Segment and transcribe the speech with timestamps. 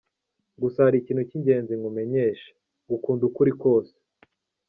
[0.61, 2.49] Gusa hari ikintu cy’ingenzi nkumenyesha;
[2.85, 3.95] ngukunda uko uri kose.